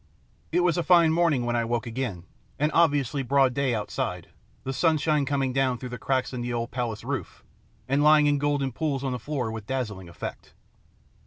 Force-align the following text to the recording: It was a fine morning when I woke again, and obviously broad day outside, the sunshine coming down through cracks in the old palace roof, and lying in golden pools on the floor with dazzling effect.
It 0.51 0.61
was 0.61 0.79
a 0.79 0.83
fine 0.83 1.13
morning 1.13 1.45
when 1.45 1.55
I 1.55 1.63
woke 1.63 1.85
again, 1.85 2.23
and 2.57 2.71
obviously 2.71 3.21
broad 3.21 3.53
day 3.53 3.75
outside, 3.75 4.29
the 4.63 4.73
sunshine 4.73 5.27
coming 5.27 5.53
down 5.53 5.77
through 5.77 5.95
cracks 5.99 6.33
in 6.33 6.41
the 6.41 6.53
old 6.53 6.71
palace 6.71 7.03
roof, 7.03 7.43
and 7.87 8.01
lying 8.03 8.25
in 8.25 8.39
golden 8.39 8.71
pools 8.71 9.03
on 9.03 9.11
the 9.11 9.19
floor 9.19 9.51
with 9.51 9.67
dazzling 9.67 10.09
effect. 10.09 10.55